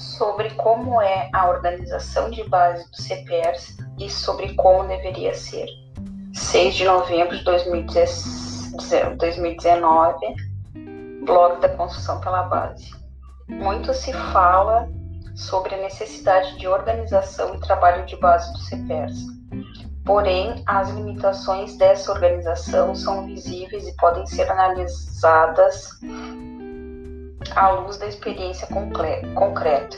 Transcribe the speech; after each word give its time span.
sobre 0.00 0.50
como 0.54 1.00
é 1.00 1.28
a 1.32 1.48
organização 1.48 2.30
de 2.30 2.42
base 2.48 2.90
do 2.90 2.96
CPERS 2.96 3.76
e 3.98 4.08
sobre 4.08 4.54
como 4.54 4.88
deveria 4.88 5.34
ser. 5.34 5.68
6 6.32 6.74
de 6.74 6.84
novembro 6.84 7.36
de 7.36 7.44
2019, 7.44 10.16
blog 11.24 11.60
da 11.60 11.68
construção 11.70 12.20
pela 12.20 12.44
base. 12.44 12.90
Muito 13.48 13.92
se 13.92 14.12
fala 14.32 14.88
sobre 15.34 15.74
a 15.74 15.78
necessidade 15.78 16.56
de 16.58 16.66
organização 16.66 17.54
e 17.54 17.60
trabalho 17.60 18.06
de 18.06 18.16
base 18.16 18.50
do 18.52 18.58
CPERS. 18.58 19.26
Porém, 20.04 20.62
as 20.66 20.88
limitações 20.90 21.76
dessa 21.76 22.10
organização 22.10 22.94
são 22.94 23.26
visíveis 23.26 23.86
e 23.86 23.94
podem 23.96 24.26
ser 24.26 24.50
analisadas 24.50 25.90
à 27.56 27.70
luz 27.70 27.96
da 27.98 28.06
experiência 28.06 28.66
concreta. 28.68 29.96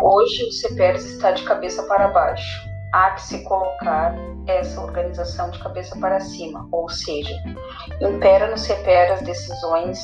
Hoje, 0.00 0.44
o 0.44 0.52
CPERS 0.52 1.04
está 1.04 1.32
de 1.32 1.42
cabeça 1.44 1.82
para 1.84 2.08
baixo. 2.08 2.68
Há 2.92 3.10
que 3.10 3.22
se 3.22 3.42
colocar 3.44 4.14
essa 4.46 4.80
organização 4.80 5.50
de 5.50 5.58
cabeça 5.58 5.98
para 5.98 6.20
cima, 6.20 6.68
ou 6.70 6.88
seja, 6.88 7.34
impera 8.00 8.48
no 8.48 8.56
CPER 8.56 9.12
as 9.12 9.22
decisões 9.22 9.98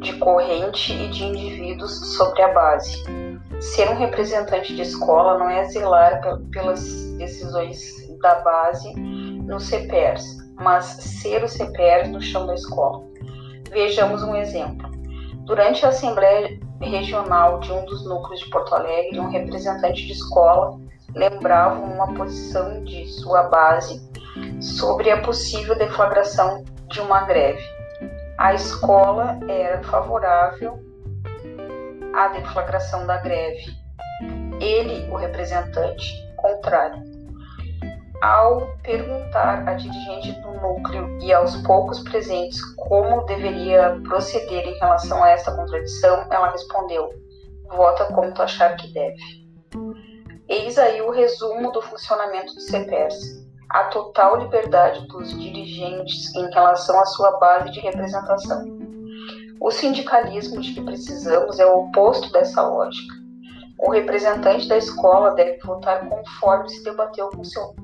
de 0.00 0.12
corrente 0.14 0.92
e 0.92 1.08
de 1.08 1.24
indivíduos 1.24 2.14
sobre 2.16 2.42
a 2.42 2.52
base. 2.52 3.02
Ser 3.60 3.90
um 3.90 3.96
representante 3.96 4.74
de 4.74 4.82
escola 4.82 5.38
não 5.38 5.50
é 5.50 5.64
zelar 5.64 6.20
pelas 6.52 7.12
decisões 7.18 7.80
da 8.20 8.36
base 8.36 8.92
no 8.94 9.58
CPERS, 9.58 10.24
mas 10.54 10.84
ser 10.84 11.42
o 11.42 11.48
CPERS 11.48 12.10
no 12.10 12.20
chão 12.20 12.46
da 12.46 12.54
escola. 12.54 13.02
Vejamos 13.70 14.22
um 14.22 14.34
exemplo. 14.36 14.95
Durante 15.46 15.86
a 15.86 15.90
Assembleia 15.90 16.58
Regional 16.80 17.60
de 17.60 17.72
um 17.72 17.84
dos 17.84 18.04
núcleos 18.04 18.40
de 18.40 18.50
Porto 18.50 18.74
Alegre, 18.74 19.20
um 19.20 19.30
representante 19.30 20.04
de 20.04 20.12
escola 20.12 20.76
lembrava 21.14 21.78
uma 21.78 22.12
posição 22.14 22.82
de 22.82 23.06
sua 23.06 23.44
base 23.44 24.02
sobre 24.60 25.08
a 25.08 25.22
possível 25.22 25.76
deflagração 25.76 26.64
de 26.88 27.00
uma 27.00 27.20
greve. 27.20 27.62
A 28.36 28.54
escola 28.54 29.38
era 29.48 29.84
favorável 29.84 30.80
à 32.12 32.26
deflagração 32.28 33.06
da 33.06 33.18
greve. 33.18 33.66
Ele, 34.60 35.08
o 35.12 35.14
representante, 35.14 36.12
contrário. 36.36 37.04
Ao 38.22 38.66
perguntar 38.82 39.68
à 39.68 39.74
dirigente 39.74 40.32
do 40.40 40.52
núcleo 40.54 41.18
e 41.20 41.32
aos 41.34 41.54
poucos 41.62 42.00
presentes 42.00 42.60
como 42.76 43.26
deveria 43.26 44.00
proceder 44.04 44.66
em 44.66 44.78
relação 44.78 45.22
a 45.22 45.28
esta 45.30 45.54
contradição, 45.54 46.26
ela 46.30 46.50
respondeu: 46.50 47.10
Vota 47.68 48.06
como 48.06 48.32
tu 48.32 48.42
achar 48.42 48.74
que 48.76 48.88
deve. 48.88 49.20
Eis 50.48 50.78
aí 50.78 51.02
o 51.02 51.10
resumo 51.10 51.70
do 51.72 51.82
funcionamento 51.82 52.54
do 52.54 52.60
CEPERS. 52.60 53.44
A 53.68 53.84
total 53.84 54.38
liberdade 54.38 55.06
dos 55.08 55.36
dirigentes 55.38 56.34
em 56.36 56.48
relação 56.52 56.98
à 57.00 57.04
sua 57.04 57.32
base 57.38 57.72
de 57.72 57.80
representação. 57.80 58.64
O 59.60 59.70
sindicalismo 59.70 60.60
de 60.60 60.72
que 60.72 60.82
precisamos 60.82 61.58
é 61.58 61.66
o 61.66 61.80
oposto 61.80 62.30
dessa 62.30 62.62
lógica. 62.62 63.14
O 63.78 63.90
representante 63.90 64.68
da 64.68 64.78
escola 64.78 65.32
deve 65.32 65.58
votar 65.58 66.08
conforme 66.08 66.68
se 66.68 66.82
debateu 66.84 67.28
com 67.30 67.42
seu 67.42 67.74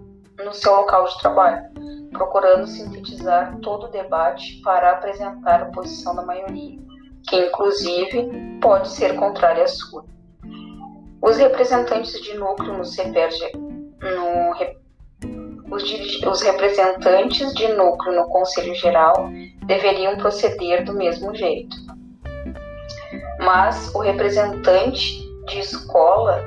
no 0.45 0.53
seu 0.53 0.75
local 0.75 1.05
de 1.05 1.19
trabalho, 1.19 1.63
procurando 2.13 2.67
sintetizar 2.67 3.59
todo 3.61 3.87
o 3.87 3.91
debate 3.91 4.61
para 4.63 4.93
apresentar 4.93 5.63
a 5.63 5.67
posição 5.67 6.15
da 6.15 6.23
maioria, 6.23 6.79
que 7.29 7.37
inclusive 7.37 8.59
pode 8.61 8.89
ser 8.89 9.15
contrária 9.17 9.65
à 9.65 9.69
sua. 9.69 10.05
Os 11.23 11.37
representantes 11.37 12.21
de 12.21 12.35
núcleo 12.35 12.73
no 12.73 12.85
no, 14.03 14.55
os, 15.75 15.83
os 16.27 16.43
representantes 16.43 17.55
de 17.55 17.69
núcleo 17.69 18.17
no 18.17 18.29
Conselho 18.29 18.75
Geral 18.75 19.29
deveriam 19.65 20.17
proceder 20.17 20.85
do 20.85 20.93
mesmo 20.93 21.35
jeito. 21.35 21.77
Mas 23.39 23.95
o 23.95 24.01
representante 24.01 25.23
de 25.47 25.61
escola 25.61 26.45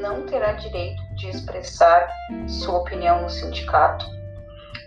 não 0.00 0.22
terá 0.26 0.52
direito 0.52 1.09
de 1.20 1.28
expressar 1.28 2.08
sua 2.46 2.78
opinião 2.78 3.22
no 3.22 3.30
sindicato? 3.30 4.06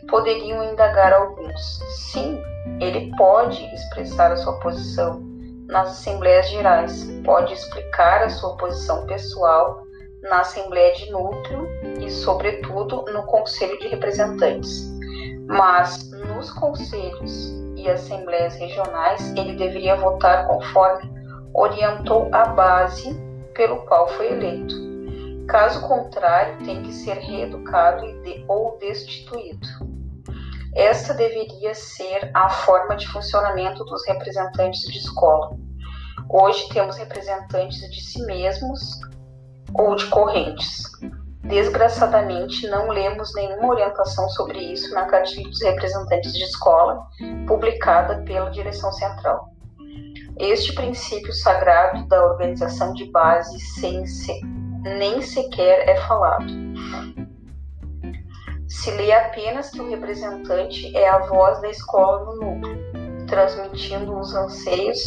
Poderiam 0.09 0.63
indagar 0.63 1.13
alguns. 1.13 1.79
Sim, 2.11 2.41
ele 2.79 3.11
pode 3.16 3.63
expressar 3.73 4.31
a 4.31 4.38
sua 4.38 4.59
posição 4.59 5.21
nas 5.67 5.89
assembleias 5.91 6.49
gerais, 6.49 7.05
pode 7.23 7.53
explicar 7.53 8.23
a 8.23 8.29
sua 8.29 8.57
posição 8.57 9.05
pessoal 9.05 9.83
na 10.23 10.41
assembleia 10.41 10.94
de 10.94 11.09
núcleo 11.11 11.67
e, 11.99 12.09
sobretudo, 12.09 13.05
no 13.13 13.23
conselho 13.23 13.77
de 13.79 13.88
representantes. 13.88 14.91
Mas 15.47 16.09
nos 16.11 16.51
conselhos 16.51 17.53
e 17.75 17.89
assembleias 17.89 18.55
regionais, 18.55 19.33
ele 19.35 19.55
deveria 19.55 19.95
votar 19.95 20.47
conforme 20.47 21.11
orientou 21.53 22.29
a 22.31 22.45
base 22.45 23.13
pelo 23.53 23.77
qual 23.85 24.07
foi 24.09 24.31
eleito 24.31 24.82
Caso 25.53 25.87
contrário, 25.87 26.65
tem 26.65 26.81
que 26.81 26.91
ser 26.91 27.13
reeducado 27.19 28.07
de, 28.23 28.43
ou 28.47 28.75
destituído. 28.79 29.67
Essa 30.73 31.13
deveria 31.13 31.75
ser 31.75 32.31
a 32.33 32.49
forma 32.49 32.95
de 32.95 33.07
funcionamento 33.07 33.85
dos 33.85 34.03
representantes 34.07 34.81
de 34.81 34.97
escola. 34.97 35.55
Hoje 36.27 36.67
temos 36.69 36.97
representantes 36.97 37.87
de 37.91 38.01
si 38.01 38.25
mesmos 38.25 38.99
ou 39.75 39.95
de 39.95 40.07
correntes. 40.07 40.85
Desgraçadamente, 41.43 42.67
não 42.67 42.89
lemos 42.89 43.31
nenhuma 43.35 43.67
orientação 43.67 44.27
sobre 44.29 44.57
isso 44.57 44.91
na 44.91 45.05
cartilha 45.05 45.47
dos 45.47 45.61
representantes 45.61 46.33
de 46.33 46.45
escola, 46.45 47.05
publicada 47.45 48.23
pela 48.23 48.49
direção 48.49 48.91
central. 48.91 49.49
Este 50.35 50.73
princípio 50.73 51.31
sagrado 51.31 52.07
da 52.07 52.25
organização 52.25 52.91
de 52.95 53.05
base 53.11 53.59
sem 53.59 54.07
nem 54.83 55.21
sequer 55.21 55.88
é 55.88 55.95
falado. 56.07 56.45
Se 58.67 58.91
lê 58.91 59.11
apenas 59.13 59.69
que 59.69 59.79
o 59.79 59.89
representante 59.89 60.95
é 60.95 61.07
a 61.07 61.19
voz 61.19 61.61
da 61.61 61.69
escola 61.69 62.25
no 62.25 62.35
núcleo, 62.35 62.77
transmitindo 63.27 64.17
os 64.17 64.35
anseios 64.35 64.99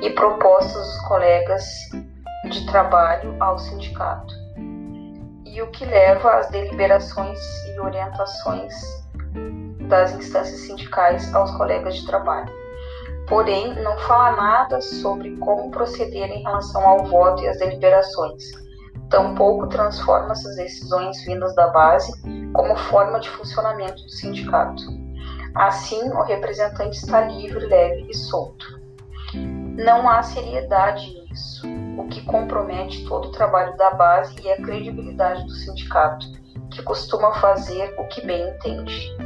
e 0.00 0.10
propostas 0.10 0.86
dos 0.86 1.08
colegas 1.08 1.64
de 2.50 2.66
trabalho 2.66 3.36
ao 3.40 3.58
sindicato, 3.58 4.32
e 5.44 5.60
o 5.60 5.70
que 5.70 5.84
leva 5.84 6.36
às 6.36 6.50
deliberações 6.50 7.38
e 7.68 7.80
orientações 7.80 8.74
das 9.88 10.12
instâncias 10.12 10.60
sindicais 10.60 11.34
aos 11.34 11.50
colegas 11.56 11.96
de 11.96 12.06
trabalho. 12.06 12.52
Porém, 13.28 13.74
não 13.82 13.98
fala 13.98 14.36
nada 14.36 14.80
sobre 14.80 15.36
como 15.38 15.70
proceder 15.70 16.30
em 16.30 16.42
relação 16.42 16.86
ao 16.86 17.04
voto 17.06 17.42
e 17.42 17.48
às 17.48 17.58
deliberações 17.58 18.69
tampouco 19.10 19.66
transforma 19.66 20.32
essas 20.32 20.56
decisões 20.56 21.22
vindas 21.24 21.54
da 21.54 21.66
base 21.68 22.12
como 22.52 22.76
forma 22.76 23.18
de 23.18 23.28
funcionamento 23.28 24.02
do 24.02 24.10
sindicato. 24.10 24.82
Assim, 25.54 26.00
o 26.10 26.22
representante 26.22 26.96
está 26.96 27.22
livre, 27.22 27.66
leve 27.66 28.06
e 28.08 28.16
solto. 28.16 28.80
Não 29.34 30.08
há 30.08 30.22
seriedade 30.22 31.12
nisso, 31.28 31.66
o 31.98 32.06
que 32.08 32.24
compromete 32.24 33.04
todo 33.06 33.28
o 33.28 33.32
trabalho 33.32 33.76
da 33.76 33.90
base 33.90 34.34
e 34.42 34.50
a 34.50 34.56
credibilidade 34.62 35.44
do 35.44 35.50
sindicato, 35.50 36.26
que 36.70 36.82
costuma 36.82 37.34
fazer 37.34 37.92
o 37.98 38.04
que 38.06 38.24
bem 38.24 38.48
entende. 38.48 39.16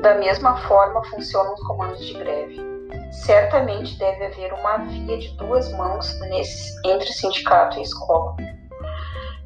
Da 0.00 0.14
mesma 0.14 0.56
forma 0.62 1.04
funcionam 1.04 1.52
os 1.52 1.62
comandos 1.62 2.04
de 2.04 2.14
greve. 2.14 2.60
Certamente 3.12 3.98
deve 3.98 4.26
haver 4.26 4.52
uma 4.54 4.78
via 4.78 5.18
de 5.18 5.36
duas 5.36 5.70
mãos 5.72 6.18
nesse, 6.20 6.74
entre 6.86 7.12
sindicato 7.12 7.78
e 7.78 7.82
escola 7.82 8.36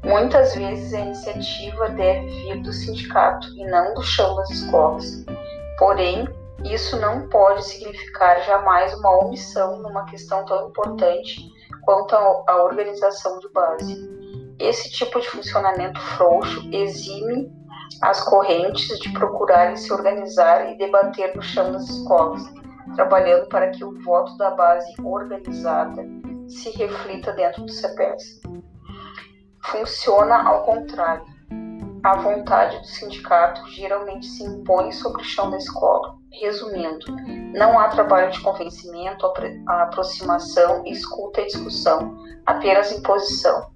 Muitas 0.03 0.55
vezes 0.55 0.93
a 0.93 0.99
iniciativa 1.01 1.89
deve 1.89 2.27
vir 2.27 2.61
do 2.61 2.71
sindicato 2.71 3.47
e 3.55 3.65
não 3.65 3.93
do 3.93 4.01
chão 4.01 4.35
das 4.35 4.49
escolas. 4.49 5.25
Porém, 5.77 6.27
isso 6.63 6.99
não 6.99 7.27
pode 7.27 7.65
significar 7.65 8.41
jamais 8.45 8.93
uma 8.93 9.25
omissão 9.25 9.81
numa 9.81 10.05
questão 10.05 10.45
tão 10.45 10.69
importante 10.69 11.41
quanto 11.83 12.15
a 12.15 12.63
organização 12.63 13.39
de 13.39 13.49
base. 13.49 14.09
Esse 14.57 14.89
tipo 14.91 15.19
de 15.19 15.27
funcionamento 15.29 15.99
frouxo 15.99 16.69
exime 16.71 17.51
as 18.01 18.21
correntes 18.23 18.99
de 18.99 19.11
procurarem 19.11 19.75
se 19.75 19.91
organizar 19.91 20.71
e 20.71 20.77
debater 20.77 21.35
no 21.35 21.41
chão 21.41 21.71
das 21.71 21.89
escolas, 21.89 22.41
trabalhando 22.95 23.47
para 23.47 23.69
que 23.69 23.83
o 23.83 23.99
voto 24.03 24.35
da 24.37 24.51
base 24.51 24.93
organizada 25.03 26.05
se 26.47 26.69
reflita 26.71 27.31
dentro 27.33 27.63
do 27.63 27.71
CPS 27.71 28.41
funciona 29.63 30.43
ao 30.43 30.63
contrário. 30.63 31.25
A 32.03 32.15
vontade 32.15 32.79
do 32.79 32.85
sindicato 32.85 33.67
geralmente 33.71 34.25
se 34.25 34.43
impõe 34.43 34.91
sobre 34.91 35.21
o 35.21 35.25
chão 35.25 35.51
da 35.51 35.57
escola. 35.57 36.15
Resumindo, 36.31 37.05
não 37.53 37.77
há 37.77 37.89
trabalho 37.89 38.31
de 38.31 38.39
convencimento, 38.39 39.25
aproximação, 39.67 40.83
escuta 40.85 41.41
e 41.41 41.47
discussão, 41.47 42.17
apenas 42.45 42.91
imposição. 42.91 43.69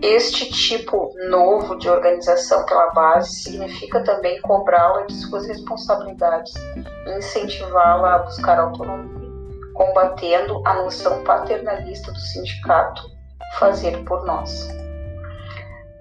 Este 0.00 0.50
tipo 0.52 1.12
novo 1.28 1.76
de 1.78 1.88
organização 1.88 2.64
pela 2.66 2.90
base 2.92 3.42
significa 3.42 4.02
também 4.04 4.40
cobrá-la 4.42 5.02
de 5.02 5.14
suas 5.14 5.46
responsabilidades 5.46 6.52
incentivá-la 7.16 8.16
a 8.16 8.18
buscar 8.18 8.58
autonomia, 8.58 9.30
combatendo 9.72 10.62
a 10.66 10.74
noção 10.74 11.24
paternalista 11.24 12.12
do 12.12 12.18
sindicato 12.18 13.02
fazer 13.58 14.04
por 14.04 14.24
nós. 14.24 14.68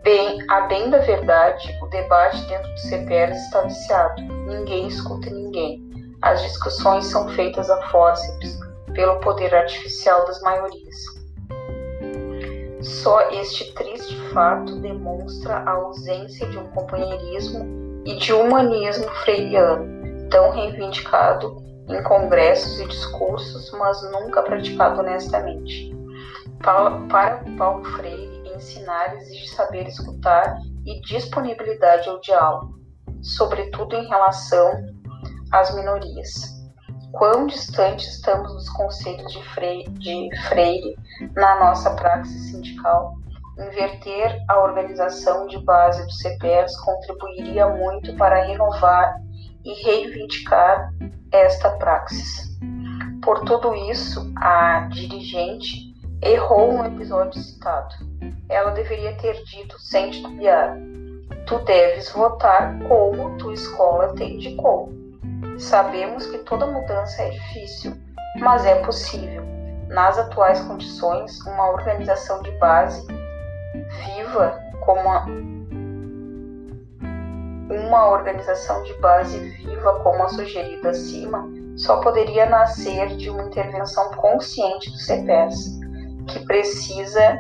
Bem, 0.04 0.44
a 0.50 0.62
bem 0.68 0.90
da 0.90 0.98
verdade, 0.98 1.74
o 1.82 1.88
debate 1.88 2.46
dentro 2.48 2.70
do 2.70 2.78
CPR 2.78 3.32
está 3.32 3.62
viciado. 3.62 4.22
Ninguém 4.22 4.88
escuta 4.88 5.30
ninguém. 5.30 5.82
As 6.22 6.42
discussões 6.42 7.06
são 7.06 7.30
feitas 7.30 7.70
a 7.70 7.82
fórceps 7.84 8.60
pelo 8.94 9.18
poder 9.22 9.56
artificial 9.56 10.26
das 10.26 10.42
maiorias. 10.42 10.96
Só 12.82 13.30
este 13.32 13.74
triste 13.76 14.14
fato 14.34 14.78
demonstra 14.82 15.60
a 15.60 15.72
ausência 15.72 16.48
de 16.48 16.58
um 16.58 16.68
companheirismo 16.72 18.04
e 18.06 18.18
de 18.18 18.34
humanismo 18.34 19.10
freiriano, 19.24 19.88
tão 20.30 20.52
reivindicado 20.52 21.64
em 21.88 22.04
congressos 22.04 22.78
e 22.82 22.88
discursos, 22.88 23.72
mas 23.72 24.02
nunca 24.12 24.42
praticado 24.44 25.00
honestamente. 25.00 25.96
Para 26.62 27.42
Paulo 27.58 27.86
Freire, 27.86 28.33
ensinar 28.56 29.16
exige 29.16 29.48
saber 29.50 29.88
escutar 29.88 30.58
e 30.86 31.02
disponibilidade 31.02 32.10
ao 32.10 32.20
diálogo, 32.20 32.80
sobretudo 33.22 33.96
em 33.96 34.08
relação 34.08 34.72
às 35.52 35.74
minorias. 35.76 36.54
Quão 37.12 37.46
distante 37.46 38.08
estamos 38.08 38.52
dos 38.52 38.70
conceitos 38.70 39.32
de 39.32 39.44
Freire, 39.50 39.90
de 39.92 40.30
Freire 40.48 40.96
na 41.36 41.60
nossa 41.60 41.92
praxis 41.96 42.52
sindical? 42.52 43.14
Inverter 43.60 44.44
a 44.50 44.60
organização 44.64 45.46
de 45.46 45.60
base 45.60 46.04
do 46.04 46.12
CPES 46.12 46.76
contribuiria 46.82 47.70
muito 47.70 48.16
para 48.16 48.44
renovar 48.44 49.14
e 49.64 49.74
reivindicar 49.84 50.92
esta 51.32 51.70
praxis. 51.78 52.52
Por 53.24 53.42
tudo 53.46 53.76
isso, 53.76 54.34
a 54.38 54.88
dirigente 54.92 55.93
errou 56.26 56.74
no 56.74 56.86
episódio 56.86 57.40
citado 57.42 57.96
ela 58.54 58.72
deveria 58.72 59.16
ter 59.16 59.44
dito 59.44 59.80
sem 59.80 60.12
titubear: 60.12 60.78
Tu 61.46 61.58
deves 61.60 62.12
votar 62.12 62.78
como 62.88 63.38
tua 63.38 63.54
escola 63.54 64.14
te 64.16 64.24
indicou. 64.24 64.92
Sabemos 65.58 66.26
que 66.28 66.40
toda 66.40 66.66
mudança 66.66 67.22
é 67.22 67.30
difícil, 67.30 67.96
mas 68.40 68.66
é 68.66 68.76
possível. 68.84 69.44
Nas 69.88 70.18
atuais 70.18 70.60
condições, 70.62 71.40
uma 71.42 71.70
organização 71.70 72.42
de 72.42 72.52
base 72.54 73.06
viva 74.06 74.60
como 74.82 75.10
a 75.10 75.26
uma 77.70 78.08
organização 78.08 78.84
de 78.84 78.94
base 78.96 79.40
viva 79.40 80.00
como 80.02 80.24
a 80.24 80.30
sugerida 80.30 80.90
acima 80.90 81.48
só 81.76 81.98
poderia 82.02 82.46
nascer 82.46 83.16
de 83.16 83.30
uma 83.30 83.44
intervenção 83.44 84.12
consciente 84.12 84.92
do 84.92 84.98
CPES, 84.98 85.80
que 86.28 86.40
precisa 86.46 87.38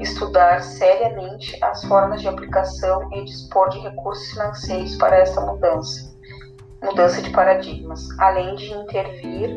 estudar 0.00 0.62
seriamente 0.62 1.56
as 1.62 1.84
formas 1.84 2.20
de 2.20 2.28
aplicação 2.28 3.08
e 3.12 3.24
dispor 3.24 3.68
de 3.70 3.78
recursos 3.80 4.30
financeiros 4.30 4.96
para 4.96 5.16
essa 5.16 5.40
mudança, 5.40 6.12
mudança 6.82 7.22
de 7.22 7.30
paradigmas, 7.30 8.06
além 8.18 8.54
de 8.56 8.72
intervir 8.72 9.50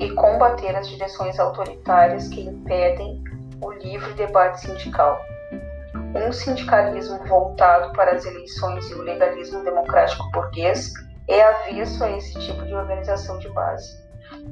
e 0.00 0.10
combater 0.12 0.74
as 0.76 0.88
direções 0.88 1.38
autoritárias 1.38 2.28
que 2.28 2.40
impedem 2.40 3.22
o 3.62 3.70
livre 3.72 4.12
debate 4.14 4.60
sindical. 4.60 5.20
Um 6.14 6.32
sindicalismo 6.32 7.18
voltado 7.26 7.92
para 7.92 8.12
as 8.12 8.24
eleições 8.24 8.90
e 8.90 8.94
o 8.94 9.02
legalismo 9.02 9.62
democrático 9.62 10.28
burguês 10.32 10.92
é 11.28 11.42
avesso 11.42 12.02
a 12.02 12.10
esse 12.10 12.38
tipo 12.40 12.64
de 12.64 12.74
organização 12.74 13.38
de 13.38 13.48
base. 13.50 14.00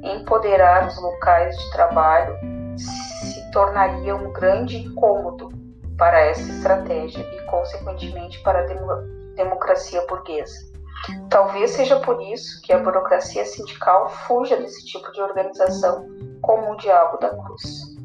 Empoderar 0.02 0.87
os 0.87 1.00
locais 1.00 1.56
de 1.56 1.70
trabalho 1.72 2.37
se 2.79 3.51
tornaria 3.51 4.15
um 4.15 4.33
grande 4.33 4.79
incômodo 4.79 5.51
para 5.97 6.21
essa 6.21 6.51
estratégia 6.51 7.21
e, 7.21 7.43
consequentemente, 7.43 8.41
para 8.43 8.61
a 8.61 9.35
democracia 9.35 10.05
burguesa. 10.07 10.69
Talvez 11.31 11.73
seja 11.73 12.01
por 12.01 12.21
isso 12.23 12.61
que 12.63 12.73
a 12.73 12.79
burocracia 12.79 13.45
sindical 13.45 14.09
fuja 14.09 14.57
desse 14.57 14.85
tipo 14.85 15.11
de 15.13 15.21
organização 15.21 16.07
como 16.41 16.73
o 16.73 16.77
diabo 16.77 17.19
da 17.19 17.31
cruz. 17.31 17.98